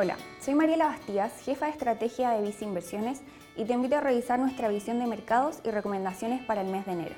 [0.00, 3.20] Hola, soy Mariela Bastías, jefa de estrategia de Visa Inversiones
[3.56, 6.92] y te invito a revisar nuestra visión de mercados y recomendaciones para el mes de
[6.92, 7.16] enero.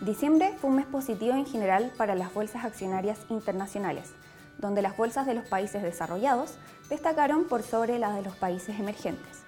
[0.00, 4.14] Diciembre fue un mes positivo en general para las bolsas accionarias internacionales,
[4.56, 6.56] donde las bolsas de los países desarrollados
[6.88, 9.45] destacaron por sobre las de los países emergentes.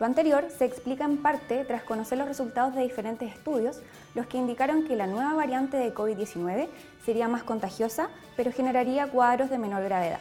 [0.00, 3.80] Lo anterior se explica en parte tras conocer los resultados de diferentes estudios,
[4.14, 6.68] los que indicaron que la nueva variante de COVID-19
[7.04, 10.20] sería más contagiosa, pero generaría cuadros de menor gravedad.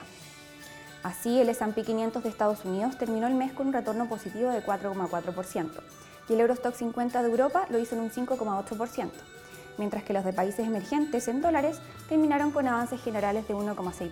[1.04, 4.64] Así, el S&P 500 de Estados Unidos terminó el mes con un retorno positivo de
[4.64, 5.70] 4,4%
[6.28, 9.12] y el Eurostock 50 de Europa lo hizo en un 5,8%,
[9.78, 14.10] mientras que los de países emergentes en dólares terminaron con avances generales de 1,6%.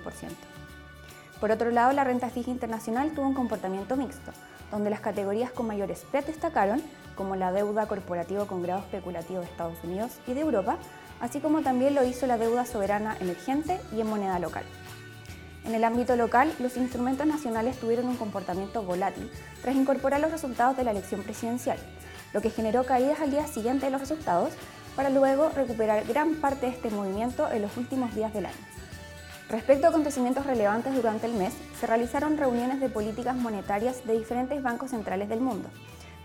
[1.41, 4.31] Por otro lado, la renta fija internacional tuvo un comportamiento mixto,
[4.71, 6.81] donde las categorías con mayores spread destacaron,
[7.15, 10.77] como la deuda corporativa con grado especulativo de Estados Unidos y de Europa,
[11.19, 14.63] así como también lo hizo la deuda soberana emergente y en moneda local.
[15.65, 19.31] En el ámbito local, los instrumentos nacionales tuvieron un comportamiento volátil
[19.61, 21.77] tras incorporar los resultados de la elección presidencial,
[22.33, 24.53] lo que generó caídas al día siguiente de los resultados
[24.95, 28.74] para luego recuperar gran parte de este movimiento en los últimos días del año.
[29.49, 34.61] Respecto a acontecimientos relevantes durante el mes, se realizaron reuniones de políticas monetarias de diferentes
[34.63, 35.69] bancos centrales del mundo,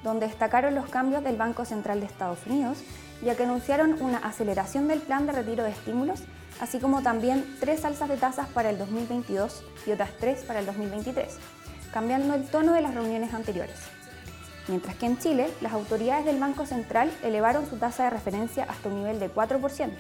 [0.03, 2.79] donde destacaron los cambios del Banco Central de Estados Unidos,
[3.23, 6.23] ya que anunciaron una aceleración del plan de retiro de estímulos,
[6.61, 10.67] así como también tres alzas de tasas para el 2022 y otras tres para el
[10.67, 11.37] 2023,
[11.93, 13.77] cambiando el tono de las reuniones anteriores.
[14.69, 18.89] Mientras que en Chile, las autoridades del Banco Central elevaron su tasa de referencia hasta
[18.89, 19.91] un nivel de 4%,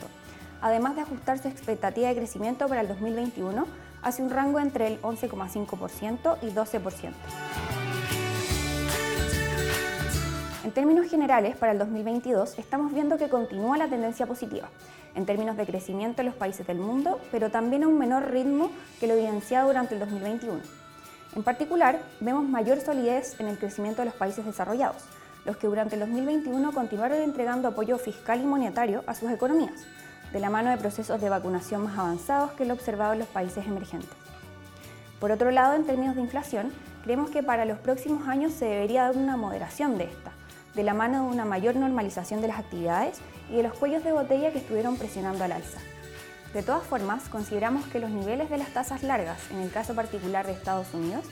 [0.61, 3.67] además de ajustar su expectativa de crecimiento para el 2021
[4.03, 7.13] hacia un rango entre el 11,5% y 12%.
[10.63, 14.69] En términos generales, para el 2022 estamos viendo que continúa la tendencia positiva,
[15.15, 18.71] en términos de crecimiento en los países del mundo, pero también a un menor ritmo
[19.01, 20.61] que lo evidenciado durante el 2021.
[21.35, 25.03] En particular, vemos mayor solidez en el crecimiento de los países desarrollados,
[25.45, 29.87] los que durante el 2021 continuaron entregando apoyo fiscal y monetario a sus economías,
[30.33, 33.67] de la mano de procesos de vacunación más avanzados que lo observado en los países
[33.67, 34.11] emergentes.
[35.19, 39.05] Por otro lado, en términos de inflación, creemos que para los próximos años se debería
[39.05, 40.33] dar una moderación de esta,
[40.75, 43.19] de la mano de una mayor normalización de las actividades
[43.51, 45.81] y de los cuellos de botella que estuvieron presionando al alza.
[46.55, 50.47] De todas formas, consideramos que los niveles de las tasas largas, en el caso particular
[50.47, 51.25] de Estados Unidos,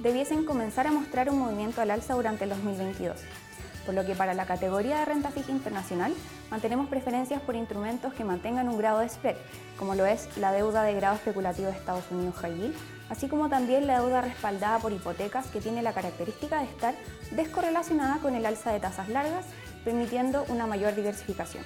[0.00, 3.20] debiesen comenzar a mostrar un movimiento al alza durante el 2022
[3.84, 6.12] por lo que para la categoría de renta fija internacional
[6.50, 9.36] mantenemos preferencias por instrumentos que mantengan un grado de spread,
[9.78, 12.74] como lo es la deuda de grado especulativo de Estados Unidos High Yield,
[13.08, 16.94] así como también la deuda respaldada por hipotecas que tiene la característica de estar
[17.30, 19.44] descorrelacionada con el alza de tasas largas,
[19.84, 21.64] permitiendo una mayor diversificación.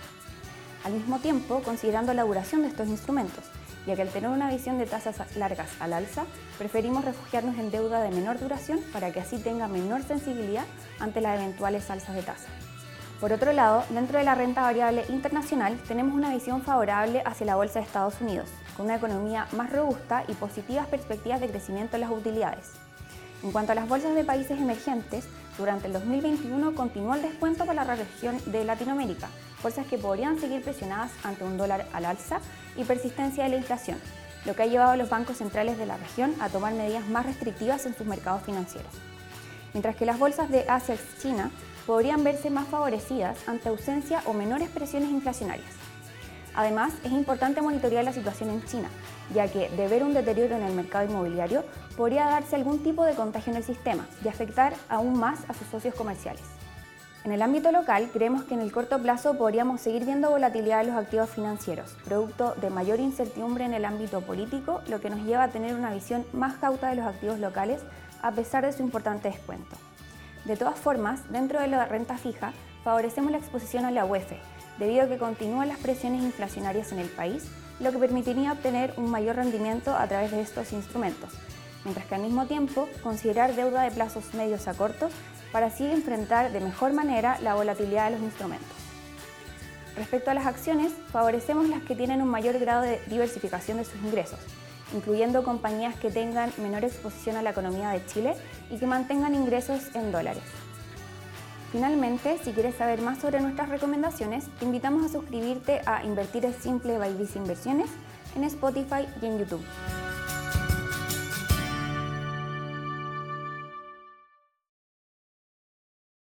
[0.84, 3.44] Al mismo tiempo, considerando la duración de estos instrumentos,
[3.88, 6.26] ya que al tener una visión de tasas largas al alza,
[6.58, 10.66] preferimos refugiarnos en deuda de menor duración para que así tenga menor sensibilidad
[11.00, 12.48] ante las eventuales alzas de tasa.
[13.18, 17.56] Por otro lado, dentro de la renta variable internacional tenemos una visión favorable hacia la
[17.56, 22.02] bolsa de Estados Unidos, con una economía más robusta y positivas perspectivas de crecimiento en
[22.02, 22.72] las utilidades.
[23.42, 25.26] En cuanto a las bolsas de países emergentes,
[25.56, 30.62] durante el 2021 continuó el descuento para la región de Latinoamérica, fuerzas que podrían seguir
[30.62, 32.40] presionadas ante un dólar al alza
[32.76, 33.98] y persistencia de la inflación,
[34.44, 37.26] lo que ha llevado a los bancos centrales de la región a tomar medidas más
[37.26, 38.92] restrictivas en sus mercados financieros.
[39.72, 41.50] Mientras que las bolsas de Asia y China
[41.86, 45.70] podrían verse más favorecidas ante ausencia o menores presiones inflacionarias.
[46.54, 48.88] Además, es importante monitorear la situación en China,
[49.32, 51.64] ya que de ver un deterioro en el mercado inmobiliario
[51.96, 55.68] podría darse algún tipo de contagio en el sistema y afectar aún más a sus
[55.68, 56.42] socios comerciales.
[57.24, 60.90] En el ámbito local, creemos que en el corto plazo podríamos seguir viendo volatilidad de
[60.90, 65.44] los activos financieros, producto de mayor incertidumbre en el ámbito político, lo que nos lleva
[65.44, 67.82] a tener una visión más cauta de los activos locales
[68.22, 69.76] a pesar de su importante descuento.
[70.44, 72.52] De todas formas, dentro de la renta fija,
[72.84, 74.32] favorecemos la exposición a la UEF,
[74.78, 77.50] debido a que continúan las presiones inflacionarias en el país,
[77.80, 81.30] lo que permitiría obtener un mayor rendimiento a través de estos instrumentos,
[81.84, 85.12] mientras que al mismo tiempo considerar deuda de plazos medios a cortos
[85.52, 88.68] para así enfrentar de mejor manera la volatilidad de los instrumentos.
[89.96, 94.00] Respecto a las acciones, favorecemos las que tienen un mayor grado de diversificación de sus
[94.02, 94.38] ingresos,
[94.94, 98.34] incluyendo compañías que tengan menor exposición a la economía de Chile
[98.70, 100.44] y que mantengan ingresos en dólares.
[101.72, 106.56] Finalmente, si quieres saber más sobre nuestras recomendaciones, te invitamos a suscribirte a Invertir es
[106.56, 107.90] Simple by Inversiones
[108.36, 109.64] en Spotify y en YouTube.